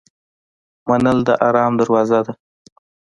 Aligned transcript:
منل 0.87 1.17
د 1.27 1.29
آرام 1.47 1.73
دروازه 1.81 2.19
ده. 2.25 2.33